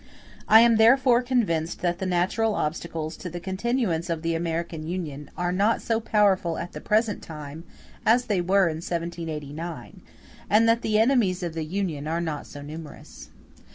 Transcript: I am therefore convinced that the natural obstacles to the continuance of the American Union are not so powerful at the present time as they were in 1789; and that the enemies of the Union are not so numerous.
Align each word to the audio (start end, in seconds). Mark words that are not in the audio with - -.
I 0.47 0.61
am 0.61 0.77
therefore 0.77 1.21
convinced 1.21 1.81
that 1.81 1.99
the 1.99 2.07
natural 2.07 2.55
obstacles 2.55 3.15
to 3.17 3.29
the 3.29 3.39
continuance 3.39 4.09
of 4.09 4.23
the 4.23 4.33
American 4.33 4.87
Union 4.87 5.29
are 5.37 5.51
not 5.51 5.79
so 5.79 5.99
powerful 5.99 6.57
at 6.57 6.71
the 6.71 6.81
present 6.81 7.21
time 7.21 7.65
as 8.03 8.25
they 8.25 8.41
were 8.41 8.67
in 8.67 8.77
1789; 8.77 10.01
and 10.49 10.67
that 10.67 10.81
the 10.81 10.97
enemies 10.97 11.43
of 11.43 11.53
the 11.53 11.65
Union 11.65 12.07
are 12.07 12.19
not 12.19 12.47
so 12.47 12.63
numerous. 12.63 13.29